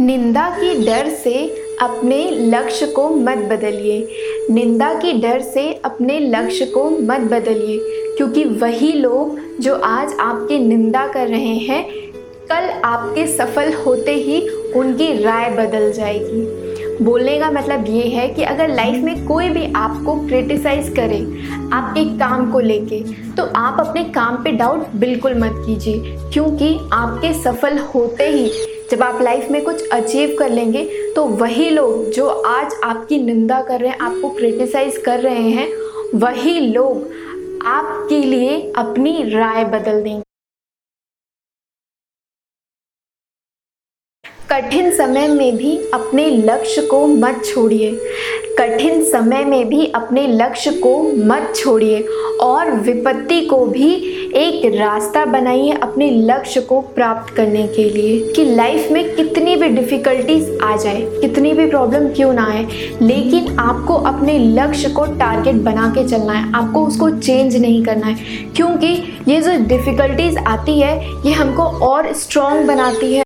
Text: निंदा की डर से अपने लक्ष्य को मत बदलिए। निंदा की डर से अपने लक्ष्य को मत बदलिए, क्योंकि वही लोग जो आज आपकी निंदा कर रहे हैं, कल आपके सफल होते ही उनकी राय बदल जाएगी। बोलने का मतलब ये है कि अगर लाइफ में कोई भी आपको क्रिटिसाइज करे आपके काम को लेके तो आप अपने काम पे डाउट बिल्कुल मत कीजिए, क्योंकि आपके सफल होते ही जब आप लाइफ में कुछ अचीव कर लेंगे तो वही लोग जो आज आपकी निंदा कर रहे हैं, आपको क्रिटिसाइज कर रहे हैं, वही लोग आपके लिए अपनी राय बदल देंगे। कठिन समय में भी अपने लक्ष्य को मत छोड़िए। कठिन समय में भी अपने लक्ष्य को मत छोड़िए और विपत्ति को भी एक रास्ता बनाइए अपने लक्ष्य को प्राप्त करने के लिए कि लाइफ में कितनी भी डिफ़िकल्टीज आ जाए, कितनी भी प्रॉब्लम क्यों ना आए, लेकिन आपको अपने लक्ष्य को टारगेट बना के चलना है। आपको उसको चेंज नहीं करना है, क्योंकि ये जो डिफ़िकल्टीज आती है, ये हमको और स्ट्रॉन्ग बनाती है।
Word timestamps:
निंदा 0.00 0.48
की 0.50 0.74
डर 0.84 1.08
से 1.14 1.32
अपने 1.80 2.18
लक्ष्य 2.30 2.86
को 2.86 3.08
मत 3.08 3.38
बदलिए। 3.50 4.46
निंदा 4.50 4.92
की 4.94 5.12
डर 5.12 5.40
से 5.40 5.72
अपने 5.84 6.18
लक्ष्य 6.20 6.66
को 6.66 6.88
मत 6.90 7.28
बदलिए, 7.30 7.78
क्योंकि 8.16 8.44
वही 8.44 8.92
लोग 8.92 9.38
जो 9.60 9.74
आज 9.76 10.14
आपकी 10.20 10.58
निंदा 10.58 11.06
कर 11.06 11.28
रहे 11.28 11.54
हैं, 11.58 11.84
कल 12.50 12.70
आपके 12.84 13.26
सफल 13.26 13.72
होते 13.76 14.14
ही 14.14 14.40
उनकी 14.76 15.12
राय 15.22 15.50
बदल 15.50 15.90
जाएगी। 15.92 17.04
बोलने 17.04 17.38
का 17.38 17.50
मतलब 17.50 17.84
ये 17.88 18.08
है 18.08 18.26
कि 18.28 18.42
अगर 18.44 18.68
लाइफ 18.68 19.04
में 19.04 19.26
कोई 19.26 19.48
भी 19.48 19.72
आपको 19.76 20.14
क्रिटिसाइज 20.26 20.88
करे 20.96 21.20
आपके 21.72 22.04
काम 22.18 22.50
को 22.52 22.60
लेके 22.60 23.02
तो 23.34 23.44
आप 23.56 23.80
अपने 23.80 24.04
काम 24.10 24.42
पे 24.44 24.52
डाउट 24.52 24.88
बिल्कुल 24.96 25.38
मत 25.40 25.62
कीजिए, 25.66 26.16
क्योंकि 26.32 26.76
आपके 26.92 27.32
सफल 27.42 27.78
होते 27.94 28.28
ही 28.28 28.50
जब 28.90 29.02
आप 29.02 29.20
लाइफ 29.22 29.50
में 29.50 29.62
कुछ 29.64 29.88
अचीव 29.88 30.34
कर 30.38 30.48
लेंगे 30.48 30.84
तो 31.14 31.24
वही 31.24 31.68
लोग 31.70 32.10
जो 32.10 32.26
आज 32.28 32.74
आपकी 32.84 33.18
निंदा 33.18 33.60
कर 33.62 33.80
रहे 33.80 33.90
हैं, 33.90 33.98
आपको 33.98 34.30
क्रिटिसाइज 34.30 34.98
कर 34.98 35.20
रहे 35.20 35.50
हैं, 35.50 35.68
वही 36.14 36.58
लोग 36.60 37.62
आपके 37.66 38.22
लिए 38.22 38.60
अपनी 38.76 39.22
राय 39.30 39.64
बदल 39.64 40.02
देंगे। 40.02 40.22
कठिन 44.50 44.90
समय 44.96 45.28
में 45.28 45.56
भी 45.56 45.76
अपने 45.90 46.24
लक्ष्य 46.30 46.82
को 46.86 47.06
मत 47.06 47.42
छोड़िए। 47.44 47.90
कठिन 48.58 49.02
समय 49.04 49.44
में 49.44 49.68
भी 49.68 49.86
अपने 49.86 50.26
लक्ष्य 50.26 50.70
को 50.72 51.02
मत 51.26 51.52
छोड़िए 51.56 52.00
और 52.40 52.70
विपत्ति 52.80 53.40
को 53.40 53.64
भी 53.66 53.92
एक 54.36 54.64
रास्ता 54.74 55.24
बनाइए 55.24 55.70
अपने 55.72 56.10
लक्ष्य 56.10 56.60
को 56.60 56.80
प्राप्त 56.94 57.34
करने 57.34 57.66
के 57.68 57.84
लिए 57.84 58.32
कि 58.32 58.44
लाइफ 58.46 58.90
में 58.92 59.14
कितनी 59.16 59.56
भी 59.56 59.68
डिफ़िकल्टीज 59.68 60.58
आ 60.62 60.76
जाए, 60.76 61.00
कितनी 61.20 61.52
भी 61.52 61.66
प्रॉब्लम 61.66 62.08
क्यों 62.08 62.32
ना 62.32 62.46
आए, 62.46 62.66
लेकिन 63.02 63.58
आपको 63.58 63.94
अपने 63.94 64.38
लक्ष्य 64.38 64.88
को 64.88 65.04
टारगेट 65.18 65.62
बना 65.62 65.88
के 65.88 66.06
चलना 66.08 66.32
है। 66.32 66.52
आपको 66.54 66.84
उसको 66.86 67.10
चेंज 67.10 67.56
नहीं 67.56 67.82
करना 67.84 68.06
है, 68.06 68.14
क्योंकि 68.56 68.92
ये 69.28 69.40
जो 69.40 69.56
डिफ़िकल्टीज 69.66 70.36
आती 70.38 70.78
है, 70.80 70.96
ये 71.26 71.32
हमको 71.32 71.62
और 71.86 72.12
स्ट्रॉन्ग 72.14 72.66
बनाती 72.66 73.06
है। 73.06 73.18